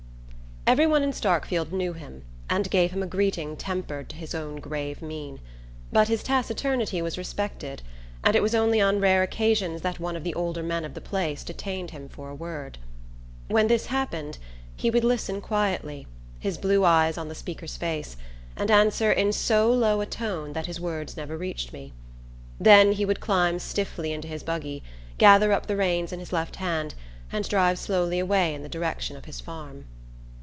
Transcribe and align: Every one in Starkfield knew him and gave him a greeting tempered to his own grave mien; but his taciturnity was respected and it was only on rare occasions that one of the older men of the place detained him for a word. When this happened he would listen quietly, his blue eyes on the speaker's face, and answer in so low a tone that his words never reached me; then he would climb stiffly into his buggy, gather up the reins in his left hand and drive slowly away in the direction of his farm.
Every 0.67 0.85
one 0.87 1.01
in 1.03 1.11
Starkfield 1.11 1.71
knew 1.73 1.91
him 1.93 2.21
and 2.49 2.69
gave 2.69 2.91
him 2.91 3.01
a 3.03 3.07
greeting 3.07 3.57
tempered 3.57 4.07
to 4.09 4.15
his 4.15 4.33
own 4.35 4.57
grave 4.57 5.01
mien; 5.01 5.39
but 5.91 6.07
his 6.07 6.21
taciturnity 6.23 7.01
was 7.01 7.17
respected 7.17 7.81
and 8.23 8.35
it 8.37 8.41
was 8.43 8.53
only 8.55 8.79
on 8.79 8.99
rare 9.01 9.21
occasions 9.23 9.81
that 9.81 9.99
one 9.99 10.15
of 10.15 10.23
the 10.23 10.35
older 10.35 10.61
men 10.63 10.85
of 10.85 10.93
the 10.93 11.01
place 11.01 11.43
detained 11.43 11.89
him 11.91 12.07
for 12.07 12.29
a 12.29 12.35
word. 12.35 12.77
When 13.47 13.67
this 13.67 13.87
happened 13.87 14.37
he 14.77 14.89
would 14.91 15.03
listen 15.03 15.41
quietly, 15.41 16.05
his 16.39 16.57
blue 16.59 16.85
eyes 16.85 17.17
on 17.17 17.27
the 17.27 17.35
speaker's 17.35 17.75
face, 17.75 18.15
and 18.55 18.69
answer 18.71 19.11
in 19.11 19.33
so 19.33 19.73
low 19.73 19.99
a 19.99 20.05
tone 20.05 20.53
that 20.53 20.67
his 20.67 20.79
words 20.79 21.17
never 21.17 21.35
reached 21.37 21.73
me; 21.73 21.91
then 22.61 22.91
he 22.93 23.03
would 23.03 23.19
climb 23.19 23.57
stiffly 23.59 24.13
into 24.13 24.27
his 24.27 24.43
buggy, 24.43 24.83
gather 25.17 25.51
up 25.51 25.65
the 25.67 25.75
reins 25.75 26.13
in 26.13 26.19
his 26.19 26.31
left 26.31 26.57
hand 26.57 26.93
and 27.31 27.49
drive 27.49 27.77
slowly 27.79 28.19
away 28.19 28.53
in 28.55 28.61
the 28.63 28.69
direction 28.69 29.17
of 29.17 29.25
his 29.25 29.41
farm. 29.41 29.85